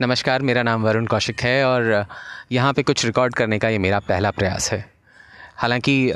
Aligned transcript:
नमस्कार, 0.00 0.42
मेरा 0.42 0.62
नाम 0.62 0.82
वरुण 0.82 1.06
कौशिक 1.06 1.40
है 1.40 1.64
और 1.64 2.04
यहाँ 2.52 2.72
पे 2.72 2.82
कुछ 2.82 3.04
रिकॉर्ड 3.06 3.34
करने 3.34 3.58
का 3.58 3.68
ये 3.68 3.78
मेरा 3.78 3.98
पहला 3.98 4.30
प्रयास 4.30 4.70
है। 4.72 4.84
हालाँकि 5.56 6.12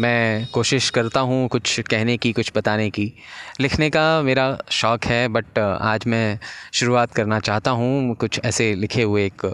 मैं 0.00 0.46
कोशिश 0.46 0.88
करता 0.90 1.20
हूँ 1.20 1.48
कुछ 1.48 1.80
कहने 1.80 2.16
की, 2.16 2.32
कुछ 2.32 2.52
बताने 2.56 2.88
की। 2.90 3.12
लिखने 3.60 3.90
का 3.90 4.22
मेरा 4.22 4.46
शौक़ 4.70 5.08
है 5.08 5.26
बट 5.28 5.58
आज 5.58 6.06
मैं 6.06 6.38
शुरुआत 6.72 7.12
करना 7.12 7.40
चाहता 7.40 7.70
हूँ 7.70 8.14
कुछ 8.14 8.40
ऐसे 8.44 8.74
लिखे 8.74 9.02
हुए 9.02 9.26
एक 9.26 9.46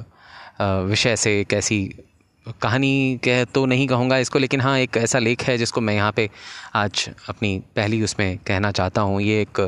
विषय 0.61 1.17
से 1.17 1.41
एक 1.41 1.55
ऐसी 1.55 1.79
कहानी 2.47 3.21
कह 3.25 3.45
तो 3.45 3.65
नहीं 3.67 3.87
कहूँगा 3.89 4.17
इसको 4.19 4.39
लेकिन 4.39 4.61
हाँ 4.61 4.79
एक 4.79 4.97
ऐसा 4.97 5.19
लेख 5.19 5.43
है 5.43 5.57
जिसको 5.59 5.81
मैं 5.81 5.95
यहाँ 5.95 6.13
पे 6.13 6.29
आज 6.77 7.09
अपनी 7.29 7.59
पहली 7.77 8.03
उसमें 8.03 8.37
कहना 8.47 8.71
चाहता 8.73 9.01
हूँ। 9.01 9.21
ये 9.23 9.41
एक 9.43 9.61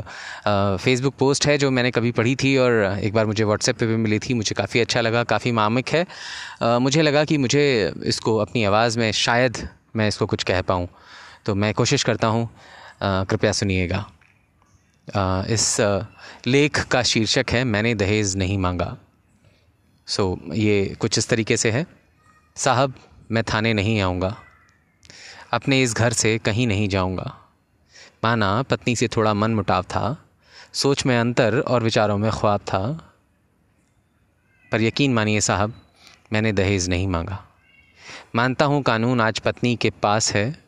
फेसबुक 0.83 1.13
पोस्ट 1.19 1.47
है 1.47 1.57
जो 1.57 1.71
मैंने 1.71 1.91
कभी 1.91 2.11
पढ़ी 2.11 2.35
थी 2.35 2.55
और 2.57 2.99
एक 3.03 3.13
बार 3.13 3.25
मुझे 3.25 3.43
व्हाट्सएप 3.43 3.77
पे 3.79 3.87
भी 3.87 3.95
मिली 3.95 4.19
थी। 4.19 4.33
मुझे 4.33 4.55
काफ़ी 4.55 4.79
अच्छा 4.79 5.01
लगा 5.01 5.23
काफ़ी 5.23 5.51
मामिक 5.51 5.89
है। 5.89 6.05
आ, 6.61 6.79
मुझे 6.79 7.01
लगा 7.01 7.23
कि 7.25 7.37
मुझे 7.37 7.93
इसको 8.05 8.37
अपनी 8.37 8.63
आवाज़ 8.63 8.99
में 8.99 9.11
शायद 9.11 9.67
मैं 9.95 10.07
इसको 10.07 10.25
कुछ 10.25 10.43
कह 10.43 10.61
पाऊँ। 10.61 10.87
तो 11.45 11.55
मैं 11.55 11.73
कोशिश 11.73 12.03
करता 12.03 12.27
हूँ। 12.27 12.49
कृपया 13.01 13.51
सुनिएगा। 13.51 14.05
इस 15.49 15.75
लेख 16.47 16.83
का 16.83 17.03
शीर्षक 17.03 17.51
है 17.51 17.63
मैंने 17.63 17.95
दहेज 17.95 18.35
नहीं 18.37 18.57
मांगा। 18.57 18.95
सो 20.07 20.37
ये 20.53 20.95
कुछ 20.99 21.17
इस 21.17 21.29
तरीके 21.29 21.57
से 21.57 21.71
है। 21.71 21.85
साहब, 22.57 22.93
मैं 23.31 23.43
थाने 23.43 23.73
नहीं 23.73 24.01
आऊँगा। 24.01 24.37
अपने 25.53 25.81
इस 25.81 25.93
घर 25.93 26.13
से 26.13 26.37
कहीं 26.37 26.67
नहीं 26.67 26.89
जाऊँगा। 26.89 27.37
माना 28.23 28.61
पत्नी 28.61 28.95
से 28.95 29.07
थोड़ा 29.07 29.33
मन 29.33 29.55
मुटाव 29.55 29.83
था, 29.83 30.25
सोच 30.73 31.05
में 31.05 31.17
अंतर 31.17 31.59
और 31.59 31.83
विचारों 31.83 32.17
में 32.17 32.31
ख्वाब 32.31 32.59
था। 32.59 33.11
पर 34.71 34.81
यकीन 34.81 35.13
मानिए 35.13 35.41
साहब, 35.41 35.73
मैंने 36.33 36.51
दहेज 36.51 36.89
नहीं 36.89 37.07
मांगा। 37.07 37.45
मानता 38.35 38.65
हूँ 38.65 38.81
कानून 38.83 39.21
आज 39.21 39.39
पत्नी 39.39 39.75
के 39.75 39.89
पास 39.89 40.33
है, 40.33 40.63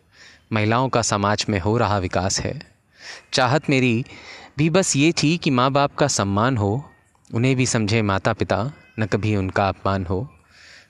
महिलाओं 0.54 0.90
का 0.90 1.02
समाज 1.02 1.46
में 1.50 1.60
हो 1.60 1.78
रहा 1.78 1.98
विकास 1.98 2.40
है। 2.40 2.62
चाहत 3.34 3.70
मेरी 3.70 4.06
भी 4.58 4.70
बस 4.70 4.96
ये 4.96 5.12
थी 5.12 5.38
कि 5.38 5.50
माँ 5.50 5.72
बाप 5.72 5.96
का 5.96 6.08
सम्मान 6.08 6.58
हो, 6.58 6.92
उन्हें 7.34 7.56
भी 7.56 7.66
समझे 7.66 8.02
माता 8.02 8.34
पिता 8.34 8.72
न 9.00 9.06
कभी 9.06 9.36
उनका 9.36 9.70
अपमान 9.70 10.06
हो। 10.06 10.34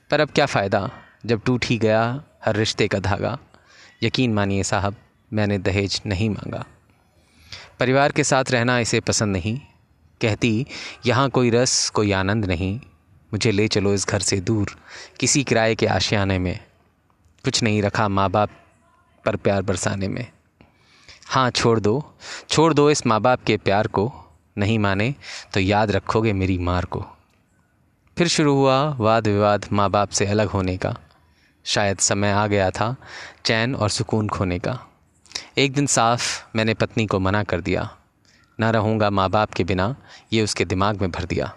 पर 0.10 0.20
अब 0.20 0.32
क्या 0.32 0.46
फ़ायदा? 0.46 0.92
जब 1.26 1.42
टूट 1.46 1.66
ही 1.66 1.78
गया, 1.78 2.24
हर 2.46 2.56
रिश्ते 2.56 2.88
का 2.88 3.00
धागा। 3.00 3.38
यकीन 4.04 4.34
मानिए 4.34 4.64
साहब, 4.64 4.96
मैंने 5.34 5.58
दहेज 5.58 6.02
नहीं 6.06 6.30
मांगा। 6.30 6.66
परिवार 7.80 8.12
के 8.12 8.24
साथ 8.24 8.44
रहना 8.52 8.80
इसे 8.80 9.00
पसंद 9.00 9.36
नहीं। 9.36 9.60
कहती, 10.22 10.66
यहाँ 11.06 11.30
कोई 11.30 11.50
रस, 11.50 11.90
कोई 11.90 12.12
आनंद 12.12 12.46
नहीं। 12.46 12.80
मुझे 13.34 13.52
ले 13.52 13.68
चलो 13.68 13.94
इस 13.94 14.08
घर 14.08 14.20
से 14.20 14.42
दूर, 14.42 14.78
किसी 15.20 15.44
किराए 15.44 15.76
के 15.76 15.86
आशियाने 15.86 16.40
में। 16.40 16.60
कुछ 17.44 17.64
नहीं 17.64 17.82
रखा 17.82 18.08
माँ 18.08 18.30
बाप 18.30 18.50
पर 19.26 19.36
प्यार 19.36 19.62
बरसाने 19.62 20.08
में। 20.08 20.32
हाँ 21.28 21.50
छोड़ 21.50 21.80
दो। 21.80 22.18
छोड़ 22.50 22.74
दो 22.74 22.92
इस 22.92 23.08
माँ 23.08 23.22
बाप 23.22 23.44
के 23.44 23.58
प्यार 23.58 23.88
को। 23.88 24.14
नहीं 24.58 24.80
माने 24.80 25.16
तो 25.54 25.60
याद 25.60 25.92
रखोगे 25.92 26.34
मेरी 26.34 26.58
मार 26.58 26.86
को। 26.86 27.06
फिर 28.20 28.28
शुरू 28.28 28.56
हुआ 28.56 28.96
वाद 29.00 29.28
विवाद 29.28 29.66
माँ 29.72 29.90
बाप 29.90 30.10
से 30.10 30.26
अलग 30.26 30.48
होने 30.48 30.78
का। 30.78 30.98
शायद 31.66 31.98
समय 31.98 32.32
आ 32.32 32.48
गया 32.48 32.72
था 32.72 32.96
चैन 33.46 33.76
और 33.76 33.90
सुकून 33.90 34.28
खोने 34.28 34.60
का। 34.60 34.80
एक 35.58 35.74
दिन 35.74 35.86
साफ़ 35.86 36.44
मैंने 36.56 36.74
पत्नी 36.74 37.06
को 37.06 37.20
मना 37.20 37.44
कर 37.44 37.62
दिया। 37.62 37.98
ना 38.60 38.72
रहूँगा 38.72 39.10
माँ 39.10 39.30
बाप 39.30 39.54
के 39.54 39.64
बिना, 39.64 39.96
ये 40.34 40.42
उसके 40.42 40.66
दिमाग 40.66 41.02
में 41.02 41.12
भर 41.12 41.26
दिया। 41.26 41.56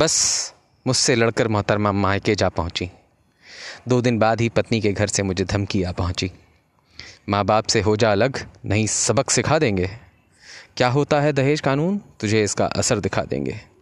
बस 0.00 0.54
मुझसे 0.86 1.14
लड़कर 1.14 1.48
मोहतरमा 1.48 1.92
मायके 1.92 2.34
जा 2.34 2.48
पहुँची। 2.48 2.90
दो 3.88 4.00
दिन 4.00 4.18
बाद 4.18 4.40
ही 4.40 4.48
पत्नी 4.48 4.80
के 4.80 4.92
घर 4.92 5.06
से 5.06 5.22
मुझे 5.22 5.44
धमकी 5.44 5.82
आ 5.82 5.92
पहुँची। 5.92 6.30
माँ 7.28 7.44
बाप 7.44 7.66
से 7.66 7.80
हो 7.80 7.96
जा 7.96 8.12
अलग, 8.12 8.46
नहीं 8.64 8.86
सबक 8.86 9.30
सिखा 9.30 9.58
देंगे। 9.58 9.90
क्या 10.76 10.88
होता 10.88 11.20
है 11.20 11.32
दहेज 11.32 11.60
कानून? 11.60 11.98
तुझे 11.98 12.44
इसका 12.44 12.66
असर 12.66 13.00
दिखा 13.00 13.22
देंगे। 13.22 13.73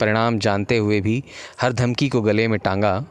परिणाम 0.00 0.38
जानते 0.38 0.76
हुए 0.76 1.00
भी 1.00 1.24
हर 1.60 1.72
धमकी 1.72 2.08
को 2.08 2.22
गले 2.22 2.48
में 2.48 2.58
टांगा, 2.58 3.06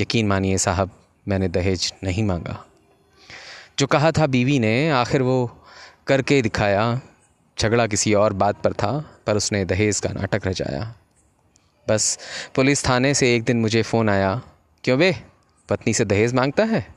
यकीन 0.00 0.26
मानिए 0.26 0.58
साहब, 0.58 0.90
मैंने 1.28 1.48
दहेज 1.48 1.94
नहीं 2.04 2.24
मांगा। 2.24 2.64
जो 3.78 3.86
कहा 3.86 4.12
था 4.12 4.26
बीवी 4.26 4.58
ने, 4.58 4.90
आखिर 4.90 5.22
वो 5.22 5.64
करके 6.06 6.42
दिखाया। 6.42 7.00
झगड़ा 7.60 7.86
किसी 7.86 8.14
और 8.14 8.32
बात 8.32 8.62
पर 8.62 8.72
था, 8.72 9.20
पर 9.26 9.36
उसने 9.36 9.64
दहेज 9.64 10.00
का 10.00 10.08
नाटक 10.08 10.46
रचाया। 10.46 10.94
बस 11.88 12.18
पुलिस 12.54 12.88
थाने 12.88 13.14
से 13.14 13.34
एक 13.36 13.44
दिन 13.44 13.60
मुझे 13.60 13.82
फ़ोन 13.82 14.08
आया, 14.08 14.42
क्यों 14.84 14.98
बे, 14.98 15.16
पत्नी 15.68 15.94
से 15.94 16.04
दहेज 16.04 16.34
माँगता 16.34 16.64
है? 16.64 16.94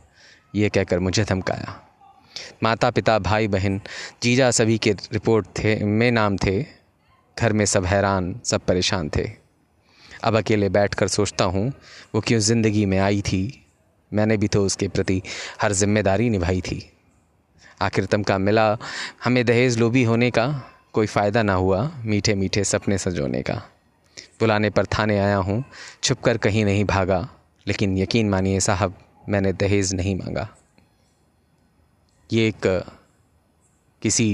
ये 0.56 0.70
कहकर 0.70 1.00
मुझे 1.00 1.24
धमकाया। 1.24 1.90
माता 2.64 2.92
पिता 2.92 3.20
भाई 3.20 3.48
बहन 3.48 3.82
जीजा 4.24 4.52
सभी 4.52 4.78
के 4.78 4.92
रिपोर्ट 4.92 5.46
थे, 5.46 5.84
में 5.84 6.12
नाम 6.12 6.38
थे। 6.38 6.83
घर 7.38 7.54
में 7.54 7.66
सब 7.66 7.86
हैरान, 7.86 8.36
सब 8.46 8.62
परेशान 8.62 9.10
थे। 9.10 9.30
अब 10.24 10.38
अकेले 10.38 10.70
बैठ 10.70 10.94
कर 10.94 11.08
सोचता 11.08 11.46
हूँ, 11.46 11.72
वो 12.16 12.22
क्यों 12.22 12.40
ज़िंदगी 12.40 12.86
में 12.86 12.98
आई 13.00 13.22
थी? 13.22 13.60
मैंने 14.12 14.38
भी 14.38 14.48
तो 14.48 14.64
उसके 14.66 14.88
प्रति 14.88 15.22
हर 15.62 15.74
ज़िम्मेदारी 15.74 16.30
निभाई 16.30 16.62
थी। 16.62 16.82
आखिर 17.82 18.06
तमका 18.06 18.38
मिला 18.38 18.66
हमें 19.24 19.44
दहेज 19.46 19.78
लोभी 19.80 20.04
होने 20.04 20.30
का, 20.32 20.48
कोई 20.94 21.08
फ़ायदा 21.08 21.44
ना 21.44 21.54
हुआ 21.54 21.90
मीठे 22.06 22.36
मीठे 22.36 22.64
सपने 22.64 22.98
सजोने 22.98 23.42
का। 23.42 23.62
बुलाने 24.40 24.70
पर 24.70 24.86
थाने 24.88 25.18
आया 25.20 25.38
हूँ 25.38 25.64
छुप 26.04 26.22
कर 26.22 26.38
कहीं 26.38 26.66
नहीं 26.66 26.84
भागा, 26.86 27.28
लेकिन 27.66 27.98
यकीन 27.98 28.30
मानिए 28.30 28.60
साहब, 28.60 28.98
मैंने 29.30 29.54
दहेज 29.54 29.94
नहीं 29.94 30.16
मांगा। 30.16 30.48
ये 32.30 32.48
एक 32.48 32.68
किसी 34.02 34.28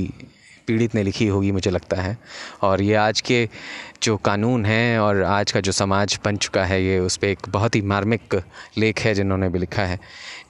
पीड़ित 0.70 0.96
ने 0.96 1.04
लिखी 1.04 1.28
होगी, 1.28 1.52
मुझे 1.52 1.72
लगता 1.72 2.02
है। 2.02 2.18
और 2.62 2.82
ये 2.82 2.96
आज 2.96 3.22
के 3.22 3.48
जो 4.04 4.16
कानून 4.20 4.66
हैं 4.66 5.00
और 5.00 5.22
आज 5.24 5.52
का 5.52 5.60
जो 5.60 5.72
समाज 5.72 6.20
बन 6.26 6.38
चुका 6.38 6.66
है, 6.66 6.84
ये 6.84 7.00
उस 7.00 7.18
पर 7.18 7.28
एक 7.28 7.50
बहुत 7.50 7.76
ही 7.76 7.82
मार्मिक 7.84 8.42
लेख 8.78 9.00
है 9.00 9.14
जिन्होंने 9.14 9.50
भी 9.50 9.60
लिखा 9.60 9.84
है। 9.84 10.00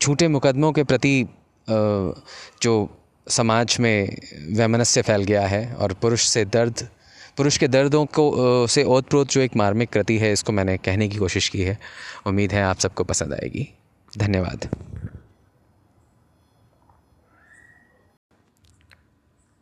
झूठे 0.01 0.27
मुकदमों 0.27 0.71
के 0.71 0.83
प्रति 0.83 1.25
जो 1.67 2.73
समाज 3.27 3.77
में 3.79 4.15
वैमनस्य 4.49 5.01
फैल 5.01 5.23
गया 5.23 5.45
है 5.47 5.73
और 5.73 5.93
पुरुष 5.93 6.27
से 6.27 6.45
दर्द, 6.47 6.87
पुरुष 7.37 7.57
के 7.57 7.67
दर्दों 7.67 8.05
को 8.05 8.67
से 8.67 8.83
ओत 8.83 9.09
प्रोत 9.09 9.29
जो 9.29 9.41
एक 9.41 9.55
मार्मिक 9.55 9.89
कृति 9.89 10.17
है, 10.17 10.31
इसको 10.33 10.51
मैंने 10.51 10.77
कहने 10.77 11.07
की 11.07 11.17
कोशिश 11.17 11.49
की 11.49 11.61
है। 11.61 11.77
उम्मीद 12.27 12.53
है 12.53 12.63
आप 12.63 12.79
सबको 12.79 13.03
पसंद 13.03 13.33
आएगी। 13.33 13.67
धन्यवाद। 14.17 14.69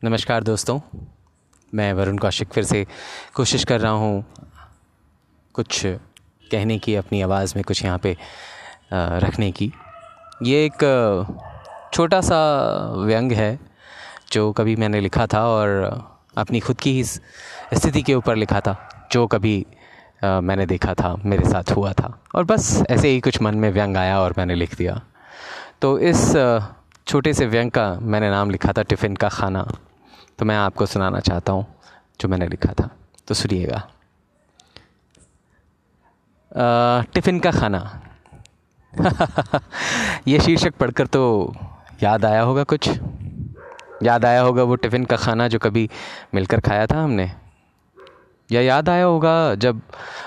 नमस्कार 0.01 0.43
दोस्तों। 0.43 0.79
मैं 1.73 1.91
वरुण 1.93 2.17
कौशिक 2.17 2.47
फिर 2.53 2.63
से 2.63 2.85
कोशिश 3.35 3.63
कर 3.63 3.79
रहा 3.81 3.91
हूँ 3.91 4.25
कुछ 5.55 5.81
कहने 6.51 6.77
की, 6.79 6.95
अपनी 6.95 7.21
आवाज़ 7.21 7.53
में 7.55 7.63
कुछ 7.63 7.83
यहाँ 7.85 7.97
पे 7.97 8.15
रखने 8.93 9.51
की। 9.51 9.71
ये 10.43 10.63
एक 10.65 10.83
छोटा 11.93 12.19
सा 12.21 12.37
व्यंग 12.97 13.31
है 13.31 13.59
जो 14.31 14.51
कभी 14.51 14.75
मैंने 14.75 14.99
लिखा 15.01 15.25
था 15.27 15.43
और 15.47 15.67
अपनी 16.37 16.59
खुद 16.59 16.79
की 16.79 16.91
ही 16.91 17.03
स्थिति 17.03 18.01
के 18.01 18.13
ऊपर 18.13 18.35
लिखा 18.35 18.59
था, 18.59 18.77
जो 19.11 19.25
कभी 19.27 19.65
मैंने 20.23 20.65
देखा 20.65 20.93
था, 20.93 21.15
मेरे 21.25 21.49
साथ 21.49 21.75
हुआ 21.75 21.93
था। 21.93 22.13
और 22.35 22.43
बस 22.43 22.83
ऐसे 22.89 23.09
ही 23.09 23.19
कुछ 23.19 23.41
मन 23.41 23.55
में 23.55 23.71
व्यंग 23.71 23.97
आया 23.97 24.19
और 24.19 24.35
मैंने 24.37 24.55
लिख 24.55 24.77
दिया। 24.77 25.01
तो 25.81 25.97
इस 25.99 26.31
छोटे 27.07 27.33
से 27.33 27.45
व्यंग 27.47 27.71
का 27.71 27.91
मैंने 28.01 28.29
नाम 28.29 28.49
लिखा 28.49 28.71
था, 28.71 28.83
टिफ़िन 28.83 29.15
का 29.15 29.29
खाना। 29.29 29.67
तो 30.39 30.45
मैं 30.45 30.55
आपको 30.55 30.85
सुनाना 30.85 31.19
चाहता 31.19 31.53
हूँ, 31.53 31.65
जो 32.19 32.29
मैंने 32.29 32.47
लिखा 32.47 32.73
था। 32.73 32.89
तो 33.27 33.33
सुनिएगा। 33.33 33.87
टिफ़िन 37.13 37.39
का 37.39 37.51
खाना। 37.51 37.79
ये 40.27 40.39
शीर्षक 40.39 40.75
पढ़कर 40.75 41.07
तो 41.07 41.53
याद 42.03 42.25
आया 42.25 42.41
होगा 42.41 42.63
कुछ। 42.63 42.89
याद 44.03 44.25
आया 44.25 44.41
होगा 44.41 44.63
वो 44.63 44.75
टिफ़िन 44.75 45.05
का 45.05 45.15
खाना 45.15 45.47
जो 45.47 45.59
कभी 45.59 45.89
मिलकर 46.35 46.59
खाया 46.59 46.85
था 46.87 47.03
हमने। 47.03 47.31
या 48.49 48.61
याद 48.61 48.89
आया 48.89 49.05
होगा 49.05 49.55
जब 49.55 49.81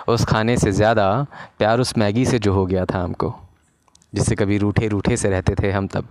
उस 0.08 0.24
खाने 0.24 0.56
से 0.56 0.72
ज़्यादा 0.72 1.26
प्यार 1.58 1.80
उस 1.80 1.96
मैगी 1.98 2.24
से 2.26 2.38
जो 2.38 2.52
हो 2.54 2.64
गया 2.66 2.84
था 2.84 3.02
हमको, 3.02 3.34
जिससे 4.14 4.34
कभी 4.34 4.58
रूठे 4.58 4.88
रूठे 4.88 5.16
से 5.16 5.30
रहते 5.30 5.54
थे 5.54 5.70
हम 5.70 5.86
तब। 5.86 6.08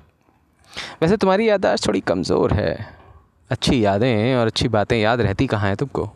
वैसे 1.02 1.18
तुम्हारी 1.18 1.50
याददाश्त 1.50 1.88
थोड़ी 1.88 2.00
कमज़ोर 2.02 2.54
है। 2.54 2.99
अच्छी 3.50 3.86
यादें 3.86 4.36
और 4.36 4.48
अच्छी 4.48 4.68
बातें 4.68 4.98
याद 4.98 5.22
रहती 5.22 5.48
कहाँ 5.48 5.68
हैं 5.68 5.78
तुमको? 5.78 6.10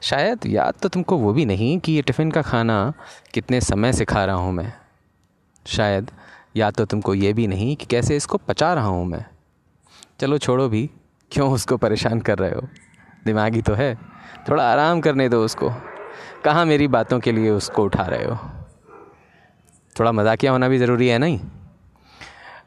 शायद 0.00 0.46
याद 0.46 0.74
तो 0.82 0.88
तुमको 0.88 1.16
वो 1.16 1.32
भी 1.32 1.44
नहीं 1.44 1.78
कि 1.78 1.92
ये 1.92 2.02
टिफ़िन 2.02 2.30
का 2.30 2.42
खाना 2.42 2.92
कितने 3.34 3.60
समय 3.60 3.92
से 3.92 4.04
खा 4.04 4.24
रहा 4.24 4.36
हूँ 4.36 4.52
मैं। 4.52 4.72
शायद 5.66 6.10
याद 6.56 6.74
तो 6.74 6.84
तुमको 6.84 7.14
ये 7.14 7.32
भी 7.32 7.46
नहीं 7.46 7.76
कि 7.76 7.86
कैसे 7.86 8.16
इसको 8.16 8.38
पचा 8.38 8.74
रहा 8.74 8.86
हूँ 8.86 9.06
मैं। 9.06 9.24
चलो 10.20 10.38
छोड़ो 10.38 10.68
भी, 10.68 10.90
क्यों 11.32 11.52
उसको 11.52 11.76
परेशान 11.76 12.20
कर 12.20 12.38
रहे 12.38 12.50
हो? 12.50 12.68
दिमागी 13.26 13.62
तो 13.62 13.74
है। 13.74 13.94
थोड़ा 14.48 14.70
आराम 14.72 15.00
करने 15.00 15.28
दो 15.28 15.44
उसको। 15.44 15.70
कहाँ 16.44 16.66
मेरी 16.66 16.88
बातों 16.88 17.20
के 17.20 17.32
लिए 17.32 17.50
उसको 17.50 17.84
उठा 17.84 18.02
रहे 18.02 18.24
हो? 18.24 18.38
थोड़ा 20.00 20.12
मजाकिया 20.12 20.52
होना 20.52 20.68
भी 20.68 20.78
ज़रूरी 20.78 21.08
है 21.08 21.18
नहीं? 21.18 21.40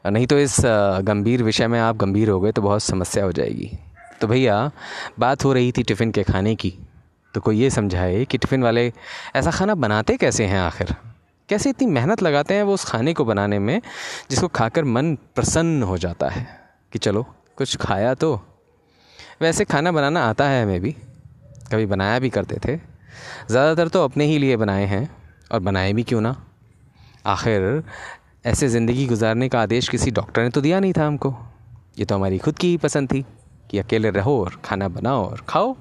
नहीं 0.04 0.26
तो 0.26 0.38
इस 0.38 0.56
गंभीर 1.04 1.42
विषय 1.42 1.66
में 1.68 1.78
आप 1.80 1.96
गंभीर 1.96 2.28
हो 2.28 2.40
गए 2.40 2.52
तो 2.52 2.62
बहुत 2.62 2.82
समस्या 2.82 3.24
हो 3.24 3.32
जाएगी। 3.32 3.70
तो 4.20 4.26
भैया, 4.26 4.70
बात 5.18 5.44
हो 5.44 5.52
रही 5.52 5.72
थी 5.72 5.82
टिफ़िन 5.82 6.10
के 6.10 6.22
खाने 6.22 6.54
की। 6.54 6.72
तो 7.34 7.40
कोई 7.40 7.58
ये 7.58 7.70
समझाए 7.70 8.24
कि 8.24 8.38
टिफ़िन 8.38 8.62
वाले 8.62 8.92
ऐसा 9.36 9.50
खाना 9.50 9.74
बनाते 9.74 10.16
कैसे 10.16 10.44
हैं 10.44 10.60
आखिर? 10.60 10.94
कैसे 11.48 11.70
इतनी 11.70 11.86
मेहनत 11.86 12.22
लगाते 12.22 12.54
हैं 12.54 12.62
वो 12.62 12.74
उस 12.74 12.84
खाने 12.84 13.12
को 13.14 13.24
बनाने 13.24 13.58
में 13.58 13.80
जिसको 14.30 14.48
खाकर 14.48 14.84
मन 14.84 15.14
प्रसन्न 15.34 15.82
हो 15.82 15.98
जाता 15.98 16.28
है? 16.28 16.46
कि 16.92 16.98
चलो, 16.98 17.22
कुछ 17.56 17.76
खाया 17.76 18.14
तो। 18.14 18.34
वैसे 19.40 19.64
खाना 19.64 19.92
बनाना 19.92 20.24
आता 20.24 20.48
है 20.48 20.62
हमें 20.62 20.80
भी। 20.80 20.92
कभी 21.72 21.86
बनाया 21.86 22.18
भी 22.18 22.30
करते 22.30 22.58
थे। 22.64 22.76
ज़्यादातर 23.50 23.88
तो 23.88 24.04
अपने 24.04 24.24
ही 24.24 24.38
लिए 24.38 24.56
बनाए 24.56 24.84
हैं। 24.84 25.08
और 25.52 25.60
बनाए 25.60 25.92
भी 25.92 26.02
क्यों 26.02 26.20
ना? 26.20 26.36
आखिर 27.26 27.82
ऐसे 28.44 28.68
ज़िंदगी 28.68 29.06
गुजारने 29.06 29.48
का 29.48 29.60
आदेश 29.62 29.88
किसी 29.88 30.10
डॉक्टर 30.10 30.42
ने 30.42 30.50
तो 30.50 30.60
दिया 30.60 30.78
नहीं 30.80 30.92
था 30.92 31.06
हमको। 31.06 31.34
ये 31.98 32.04
तो 32.04 32.14
हमारी 32.14 32.38
खुद 32.38 32.58
की 32.58 32.68
ही 32.68 32.76
पसंद 32.76 33.12
थी 33.12 33.24
कि 33.70 33.78
अकेले 33.78 34.10
रहो 34.10 34.38
और 34.44 34.60
खाना 34.64 34.88
बनाओ 34.88 35.24
और 35.24 35.44
खाओ। 35.48 35.76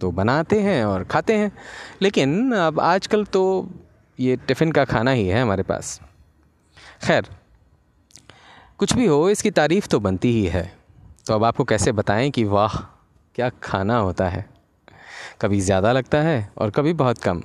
तो 0.00 0.10
बनाते 0.10 0.60
हैं 0.60 0.84
और 0.84 1.04
खाते 1.04 1.36
हैं। 1.36 1.50
लेकिन 2.02 2.52
अब 2.52 2.80
आजकल 2.80 3.24
तो 3.24 3.44
ये 4.18 4.36
टिफ़िन 4.36 4.72
का 4.72 4.84
खाना 4.84 5.10
ही 5.10 5.26
है 5.28 5.42
हमारे 5.42 5.62
पास। 5.62 6.00
खैर, 7.04 7.28
कुछ 8.78 8.92
भी 8.92 9.06
हो, 9.06 9.30
इसकी 9.30 9.50
तारीफ़ 9.50 9.88
तो 9.88 10.00
बनती 10.00 10.32
ही 10.32 10.46
है। 10.46 10.70
तो 11.26 11.34
अब 11.34 11.44
आपको 11.44 11.64
कैसे 11.64 11.92
बताएँ 11.92 12.30
कि 12.30 12.44
वाह, 12.44 12.76
क्या 13.34 13.50
खाना 13.62 13.96
होता 13.96 14.28
है। 14.28 14.46
कभी 15.40 15.60
ज़्यादा 15.60 15.92
लगता 15.92 16.18
है 16.18 16.48
और 16.58 16.70
कभी 16.70 16.92
बहुत 16.92 17.18
कम। 17.18 17.42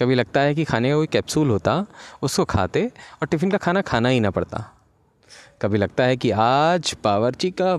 कभी 0.00 0.14
लगता 0.14 0.40
है 0.40 0.54
कि 0.54 0.64
खाने 0.64 0.90
का 0.90 0.96
कोई 0.96 1.06
कैप्सूल 1.06 1.50
होता, 1.50 1.86
उसको 2.22 2.44
खाते 2.44 2.86
और 3.22 3.28
टिफ़िन 3.28 3.50
का 3.50 3.58
खाना 3.58 3.80
खाना 3.82 4.08
ही 4.08 4.20
ना 4.20 4.30
पड़ता। 4.30 4.64
कभी 5.62 5.78
लगता 5.78 6.04
है 6.04 6.16
कि 6.16 6.30
आज 6.30 6.94
बावर्ची 7.04 7.50
का 7.50 7.78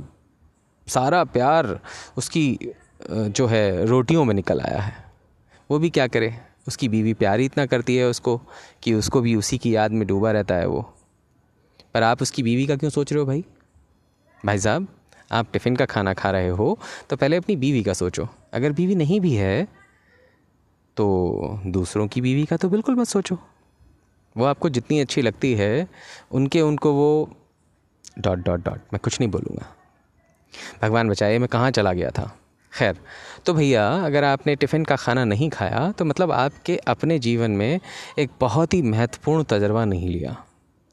सारा 0.87 1.23
प्यार 1.23 1.79
उसकी 2.17 2.73
जो 3.09 3.47
है, 3.47 3.85
रोटियों 3.85 4.25
में 4.25 4.33
निकल 4.35 4.61
आया 4.61 4.81
है। 4.81 4.93
वो 5.69 5.79
भी 5.79 5.89
क्या 5.89 6.07
करे? 6.07 6.33
उसकी 6.67 6.89
बीवी 6.89 7.13
प्यार 7.13 7.39
ही 7.39 7.45
इतना 7.45 7.65
करती 7.65 7.95
है 7.97 8.05
उसको 8.05 8.39
कि 8.83 8.93
उसको 8.93 9.21
भी 9.21 9.35
उसी 9.35 9.57
की 9.57 9.75
याद 9.75 9.91
में 9.91 10.07
डूबा 10.07 10.31
रहता 10.31 10.55
है 10.55 10.67
वो। 10.67 10.81
पर 11.93 12.03
आप 12.03 12.21
उसकी 12.21 12.43
बीवी 12.43 12.67
का 12.67 12.75
क्यों 12.75 12.89
सोच 12.89 13.13
रहे 13.13 13.19
हो 13.19 13.25
भाई? 13.25 13.43
भाई 14.43 14.59
साहब, 14.59 14.87
आप 15.31 15.47
टिफ़िन 15.53 15.75
का 15.75 15.85
खाना 15.85 16.13
खा 16.13 16.31
रहे 16.31 16.49
हो 16.49 16.77
तो 17.09 17.15
पहले 17.15 17.37
अपनी 17.37 17.55
बीवी 17.55 17.83
का 17.83 17.93
सोचो। 17.93 18.27
अगर 18.53 18.71
बीवी 18.71 18.95
नहीं 18.95 19.19
भी 19.19 19.33
है 19.35 19.67
तो 21.01 21.59
दूसरों 21.67 22.07
की 22.07 22.21
बीवी 22.21 22.43
का 22.45 22.57
तो 22.57 22.69
बिल्कुल 22.69 22.95
मत 22.95 23.07
सोचो। 23.07 23.37
वो 24.35 24.45
आपको 24.45 24.69
जितनी 24.69 24.99
अच्छी 24.99 25.21
लगती 25.21 25.53
है, 25.53 25.87
उनके 26.31 26.61
उनको 26.61 26.91
वो 26.93 27.07
डॉट 28.19 28.39
डॉट 28.39 28.63
डॉट, 28.65 28.79
मैं 28.93 28.99
कुछ 29.03 29.19
नहीं 29.19 29.29
बोलूँगा। 29.31 29.65
भगवान 30.81 31.09
बचाए, 31.09 31.37
मैं 31.37 31.47
कहाँ 31.47 31.71
चला 31.71 31.93
गया 31.93 32.09
था? 32.09 32.25
खैर 32.71 32.97
तो 33.45 33.53
भैया, 33.53 33.87
अगर 33.95 34.23
आपने 34.23 34.55
टिफ़िन 34.55 34.85
का 34.85 34.95
खाना 34.95 35.23
नहीं 35.25 35.49
खाया 35.49 35.91
तो 35.91 36.05
मतलब 36.05 36.31
आपके 36.31 36.77
अपने 36.87 37.19
जीवन 37.19 37.51
में 37.51 37.79
एक 38.19 38.29
बहुत 38.39 38.73
ही 38.73 38.81
महत्वपूर्ण 38.81 39.43
तजर्बा 39.43 39.85
नहीं 39.85 40.09
लिया। 40.09 40.35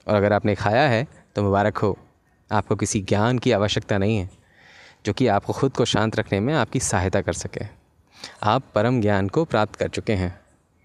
और 0.06 0.14
अगर 0.14 0.32
आपने 0.32 0.54
खाया 0.54 0.88
है 0.88 1.06
तो 1.36 1.42
मुबारक 1.42 1.78
हो। 1.78 1.96
आपको 2.50 2.76
किसी 2.76 3.00
ज्ञान 3.00 3.38
की 3.38 3.52
आवश्यकता 3.52 3.98
नहीं 3.98 4.16
है, 4.16 4.30
जो 5.06 5.12
कि 5.12 5.26
आपको 5.26 5.52
खुद 5.52 5.72
को 5.72 5.84
शांत 5.84 6.16
रखने 6.16 6.40
में 6.40 6.54
आपकी 6.54 6.80
सहायता 6.80 7.20
कर 7.20 7.32
सके। 7.34 7.64
आप 8.42 8.62
परम 8.74 9.00
ज्ञान 9.00 9.28
को 9.28 9.44
प्राप्त 9.44 9.76
कर 9.76 9.88
चुके 9.88 10.12
हैं। 10.12 10.40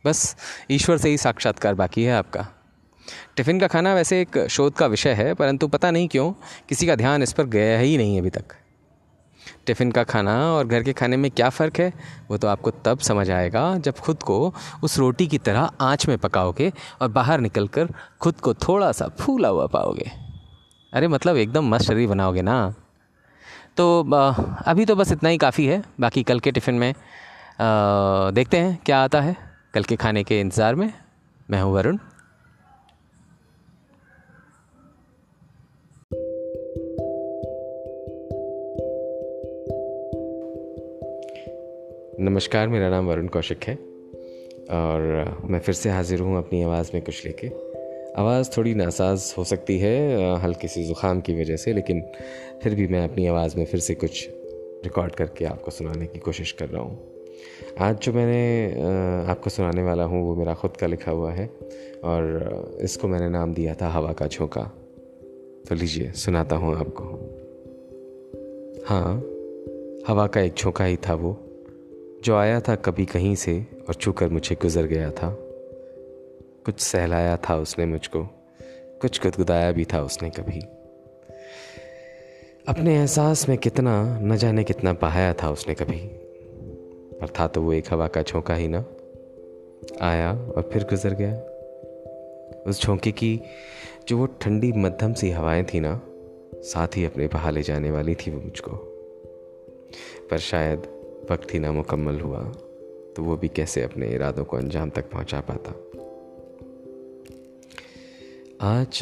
बस, 0.06 0.36
ईश्वर 0.72 0.98
से 0.98 1.10
ही 1.10 1.18
साक्षात्कार 1.18 1.74
बाकी 1.74 2.04
है 2.04 2.14
आपका। 2.14 2.48
टिफ़िन 3.36 3.60
का 3.60 3.68
खाना 3.68 3.94
वैसे 3.94 4.22
एक 4.22 4.38
शोध 4.48 4.74
का 4.74 4.86
विषय 4.86 5.14
है, 5.14 5.34
परंतु 5.34 5.68
पता 5.68 5.92
नहीं 5.92 6.08
क्यों, 6.08 6.32
किसी 6.70 6.88
का 6.88 6.96
ध्यान 6.96 7.24
इस 7.24 7.34
पर 7.34 7.46
गया 7.46 7.80
ही 7.80 7.98
नहीं 7.98 8.20
अभी 8.20 8.30
तक। 8.30 8.56
टिफ़िन 9.66 9.92
का 9.92 10.04
खाना 10.04 10.36
और 10.54 10.68
घर 10.68 10.84
के 10.84 10.94
खाने 10.94 11.18
में 11.18 11.30
क्या 11.32 11.50
फ़र्क 11.50 11.80
है, 11.80 11.92
वो 12.32 12.38
तो 12.38 12.48
आपको 12.48 12.72
तब 12.86 13.00
समझ 13.00 13.30
आएगा 13.32 13.78
जब 13.78 13.98
खुद 13.98 14.24
को 14.24 14.54
उस 14.84 14.98
रोटी 14.98 15.28
की 15.28 15.38
तरह 15.38 15.70
आँच 15.82 16.08
में 16.08 16.18
पकाओगे 16.18 16.72
और 17.02 17.08
बाहर 17.08 17.40
निकल 17.40 17.68
कर 17.68 17.90
खुद 18.22 18.40
को 18.40 18.54
थोड़ा 18.54 18.92
सा 18.92 19.08
फूला 19.20 19.50
हुआ 19.50 19.68
पाओगे। 19.68 20.12
अरे 20.94 21.08
मतलब 21.08 21.38
एकदम 21.38 21.70
मस्त 21.70 21.86
शरीर 21.86 22.08
बनाओगे 22.08 22.42
ना। 22.42 22.74
तो 23.78 24.02
अभी 24.66 24.86
तो 24.86 24.96
बस 24.96 25.12
इतना 25.12 25.30
ही 25.30 25.38
काफ़ी 25.38 25.66
है, 25.66 25.84
बाकी 26.00 26.24
कल 26.24 26.40
के 26.40 26.52
टिफ़िन 26.52 26.76
में 26.76 26.94
देखते 27.60 28.58
हैं 28.58 28.78
क्या 28.86 28.98
आता 29.00 29.20
है 29.22 29.36
कल 29.74 29.84
के 29.84 29.96
खाने 29.96 30.24
के 30.24 30.40
इंतज़ार 30.40 30.76
में। 30.76 30.92
मैं 31.52 31.62
हूँ 31.62 31.74
वरुण। 31.74 31.98
नमस्कार, 42.20 42.68
मेरा 42.68 42.90
नाम 42.90 43.08
वरुण 43.08 43.28
कौशिक 43.28 43.64
है 43.64 43.76
और 44.72 45.46
मैं 45.50 45.60
फिर 45.60 45.76
से 45.76 45.90
हाज़िर 45.90 46.20
हूँ 46.20 46.38
अपनी 46.38 46.64
आवाज़ 46.64 46.92
में 46.94 47.02
कुछ 47.04 47.26
लेके। 47.26 47.48
आवाज़ 48.22 48.50
थोड़ी 48.58 48.74
नासाज 48.76 49.34
हो 49.38 49.44
सकती 49.44 49.80
है 49.80 50.36
हल्की 50.40 50.68
सी 50.68 50.84
ज़ुकाम 50.84 51.22
की 51.22 51.42
वजह 51.42 51.56
से, 51.56 51.74
लेकिन 51.74 52.02
फिर 52.64 52.76
भी 52.76 52.88
मैं 52.88 53.08
अपनी 53.10 53.28
आवाज़ 53.28 53.58
में 53.58 53.66
फिर 53.66 53.80
से 53.80 53.96
कुछ 53.96 54.28
रिकॉर्ड 54.84 55.16
करके 55.16 55.46
आपको 55.46 55.72
सुनाने 55.72 56.06
की 56.06 56.20
कोशिश 56.20 56.52
कर 56.52 56.70
रहा 56.70 56.82
हूँ। 56.82 57.13
आज 57.80 58.00
जो 58.00 58.14
मैंने 58.14 59.32
आपको 59.32 59.50
सुनाने 59.50 59.84
वाला 59.84 60.04
हूँ, 60.04 60.24
वो 60.26 60.36
मेरा 60.36 60.54
ख़ुद 60.54 60.78
का 60.78 60.88
लिखा 60.88 61.12
हुआ 61.12 61.32
है 61.32 61.46
और 62.04 62.80
इसको 62.82 63.08
मैंने 63.08 63.30
नाम 63.30 63.54
दिया 63.54 63.76
था, 63.76 63.90
हवा 63.90 64.14
का 64.14 64.28
झोंका। 64.28 64.64
तो 65.70 65.76
लीजिए, 65.76 66.12
सुनाता 66.12 66.56
हूँ 66.56 66.76
आपको। 66.76 67.04
हाँ 68.88 69.16
हवा 70.08 70.28
का 70.28 70.42
एक 70.42 70.54
झोंका 70.54 70.86
ही 70.86 70.98
था 70.98 71.14
वो, 71.14 71.38
जो 72.24 72.36
आया 72.36 72.60
था 72.60 72.76
कभी 72.76 73.06
कहीं 73.06 73.36
से 73.36 73.66
और 73.88 73.94
छूकर 73.94 74.30
मुझे 74.30 74.56
गुजर 74.62 74.86
गया 74.86 75.10
था। 75.12 75.36
कुछ 76.66 76.80
सहलाया 76.80 77.38
था 77.38 77.58
उसने 77.58 77.86
मुझको, 77.86 78.24
कुछ 79.02 79.22
गुदगुदाया 79.22 79.72
भी 79.72 79.86
था 79.86 80.02
उसने 80.02 80.30
कभी। 80.30 80.60
अपने 82.68 82.96
एहसास 82.96 83.48
में 83.50 83.58
कितना, 83.58 84.20
न 84.22 84.36
जाने 84.36 84.64
कितना 84.64 84.94
बहाया 84.94 85.34
था 85.34 85.50
उसने 85.50 85.74
कभी। 85.74 86.00
पर 87.24 87.30
था 87.30 87.48
तो 87.48 87.62
वो 87.62 87.74
एक 87.74 87.86
हवा 87.92 88.08
का 88.08 88.22
झोंका 88.22 88.56
ही 88.56 88.68
ना। 88.68 88.84
आया 90.02 90.32
और 90.32 90.70
फिर 90.74 90.84
गुजर 90.84 91.14
गया। 91.14 91.36
उस 92.68 92.82
झोंके 92.82 93.12
की 93.12 93.40
जो 94.08 94.18
वो 94.18 94.26
ठंडी 94.26 94.72
मध्यम 94.72 95.14
सी 95.14 95.30
हवाएँ 95.30 95.64
थी 95.64 95.80
ना, 95.80 96.02
साथ 96.54 96.98
ही 96.98 97.06
अपने 97.06 97.28
बहा 97.28 97.50
ले 97.50 97.62
जाने 97.62 97.92
वाली 97.92 98.16
थी 98.16 98.32
वो 98.32 98.42
मुझको। 98.42 98.72
पर 100.30 100.38
शायद 100.38 100.88
वक्त 101.32 101.54
ही 101.54 101.60
ना 101.60 101.72
मुकम्मल 101.72 102.20
हुआ 102.20 102.44
तो 103.16 103.24
वो 103.24 103.38
भी 103.38 103.48
कैसे 103.48 103.82
अपने 103.82 104.10
इरादों 104.10 104.44
को 104.44 104.58
अंजाम 104.58 104.90
तक 104.90 105.10
पहुँचा 105.12 105.40
पाता। 105.40 105.72
आज 108.62 109.00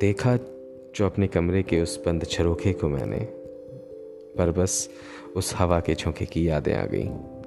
देखा 0.00 0.36
जो 0.96 1.06
अपने 1.06 1.26
कमरे 1.26 1.62
के 1.62 1.80
उस 1.80 2.02
बंद 2.06 2.24
झरोखे 2.24 2.72
को 2.72 2.88
मैंने, 2.88 3.18
पर 4.36 4.50
बस 4.50 4.88
उस 5.36 5.54
हवा 5.54 5.80
के 5.80 5.94
झोंके 5.94 6.24
की 6.24 6.48
यादें 6.48 6.74
आ 6.74 6.84
गई। 6.86 7.37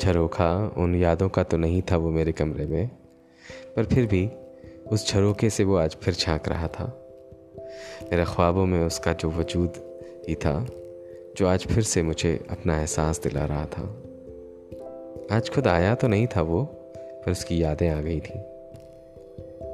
झरोखा 0.00 0.74
उन 0.76 0.94
यादों 0.94 1.28
का 1.28 1.42
तो 1.42 1.56
नहीं 1.56 1.82
था 1.82 1.96
वो 1.96 2.10
मेरे 2.10 2.32
कमरे 2.32 2.66
में, 2.66 2.90
पर 3.76 3.84
फिर 3.84 4.06
भी 4.06 4.30
उस 4.92 5.08
झरोखे 5.08 5.50
से 5.50 5.64
वो 5.64 5.76
आज 5.76 5.96
फिर 6.02 6.14
झाँक 6.14 6.48
रहा 6.48 6.68
था। 6.68 7.00
मेरे 8.02 8.24
ख्वाबों 8.24 8.66
में 8.66 8.86
उसका 8.86 9.12
जो 9.12 9.30
वजूद 9.30 9.72
ही 10.28 10.34
था, 10.34 10.66
जो 11.36 11.46
आज 11.46 11.66
फिर 11.66 11.82
से 11.82 12.02
मुझे 12.02 12.46
अपना 12.50 12.80
एहसास 12.80 13.20
दिला 13.22 13.44
रहा 13.44 13.66
था। 13.66 13.82
आज 15.36 15.50
खुद 15.50 15.66
आया 15.66 15.94
तो 15.94 16.08
नहीं 16.08 16.26
था 16.26 16.42
वो, 16.42 16.64
पर 16.96 17.30
उसकी 17.30 17.62
यादें 17.62 17.88
आ 17.88 18.00
गई 18.00 18.20
थी। 18.20 18.38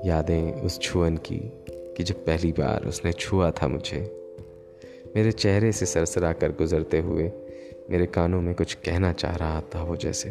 यादें 0.09 0.53
उस 0.53 0.81
छुअन 0.81 1.17
की, 1.17 1.41
कि 1.71 2.03
जब 2.03 2.15
पहली 2.15 2.53
बार 2.53 2.85
उसने 2.85 3.13
छुआ 3.13 3.51
था 3.51 3.69
मुझे, 3.69 4.17
मेरे 5.17 5.33
चेहरे 5.33 5.73
से 5.73 5.87
सरसरा 5.87 6.33
कर 6.33 6.53
गुजरते 6.53 6.99
हुए 6.99 7.33
मेरे 7.91 8.07
कानों 8.07 8.41
में 8.41 8.55
कुछ 8.55 8.75
कहना 8.75 9.13
चाह 9.13 9.37
रहा 9.37 9.61
था 9.61 9.83
वो 9.83 9.97
जैसे। 9.97 10.31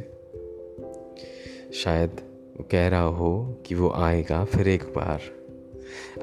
शायद 1.73 2.11
वो 2.57 2.65
कह 2.71 2.87
रहा 2.87 3.01
हो 3.01 3.57
कि 3.65 3.75
वो 3.75 3.89
आएगा 3.89 4.45
फिर 4.45 4.67
एक 4.67 4.83
बार, 4.83 5.21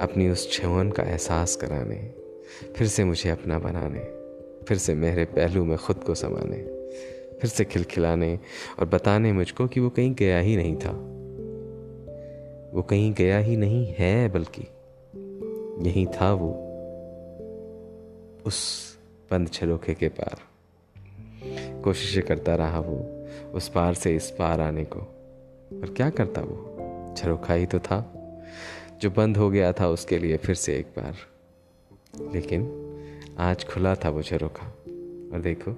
अपनी 0.00 0.28
उस 0.28 0.52
छवन 0.52 0.90
का 0.90 1.02
एहसास 1.02 1.56
कराने, 1.56 2.14
फिर 2.76 2.86
से 2.86 3.04
मुझे 3.04 3.30
अपना 3.30 3.58
बनाने, 3.58 4.00
फिर 4.64 4.78
से 4.78 4.94
मेरे 4.94 5.24
पहलू 5.24 5.64
में 5.64 5.78
खुद 5.78 5.96
को 5.96 6.14
समाने, 6.14 6.56
फिर 7.40 7.50
से 7.50 7.64
खिलखिलाने 7.64 8.38
और 8.78 8.86
बताने 8.86 9.32
मुझको 9.32 9.66
कि 9.66 9.80
वो 9.80 9.90
कहीं 9.90 10.14
गया 10.14 10.38
ही 10.38 10.56
नहीं 10.56 10.76
था। 10.76 10.92
वो 12.76 12.82
कहीं 12.82 13.14
गया 13.14 13.38
ही 13.38 13.56
नहीं 13.56 13.94
है 13.98 14.28
बल्कि 14.28 14.62
यही 15.88 16.06
था 16.06 16.32
वो, 16.32 16.50
उस 18.46 18.86
बंद 19.30 19.48
छरोखे 19.48 19.94
के 19.94 20.08
पार। 20.08 20.55
कोशिशें 21.86 22.22
करता 22.22 22.54
रहा 22.54 22.80
वो, 22.80 23.26
उस 23.54 23.68
पार 23.68 23.94
से 23.94 24.16
इस 24.16 24.30
पार 24.30 24.60
आने 24.60 24.84
को। 24.84 25.00
पर 25.72 25.94
क्या 25.96 26.10
करता 26.10 26.40
वो? 26.40 26.72
झरोखा 27.18 27.54
ही 27.54 27.66
तो 27.66 27.78
था। 27.78 28.12
जो 29.00 29.10
बंद 29.10 29.36
हो 29.36 29.50
गया 29.50 29.72
था 29.72 29.88
उसके 29.88 30.18
लिए 30.18 30.36
फिर 30.36 30.54
से 30.54 30.76
एक 30.76 30.86
बार। 30.86 31.16
लेकिन 32.32 32.86
आज 33.38 33.64
खुला 33.64 33.94
था 33.94 34.08
वो 34.08 34.22
झरोखा। 34.22 34.66
और 35.32 35.40
देखो, 35.40 35.70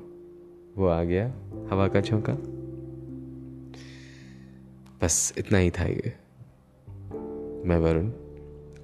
वो 0.77 0.87
आ 0.87 1.05
गया 1.05 1.29
हवा 1.71 1.89
का 1.89 2.01
झोंका। 2.01 2.33
बस 5.03 5.35
इतना 5.39 5.59
ही 5.59 5.71
था 5.71 5.85
ये। 5.85 6.13
मैं 7.69 7.77
वरुण, 7.77 8.11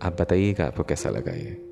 आप 0.02 0.16
बताइएगा 0.20 0.66
आपको 0.66 0.82
कैसा 0.82 1.10
लगा 1.10 1.32
ये? 1.32 1.63